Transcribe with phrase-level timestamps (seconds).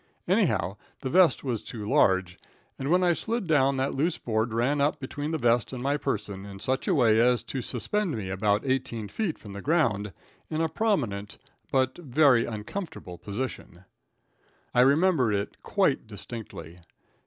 [0.27, 2.39] Anyhow the vest was too large,
[2.79, 5.95] and when I slid down that loose board ran up between the vest and my
[5.95, 10.11] person in such a way as to suspend me about eighteen feet from the ground,
[10.49, 11.37] in a prominent
[11.71, 13.85] but very uncomfortable position.
[14.73, 16.79] I remember it quite distinctly.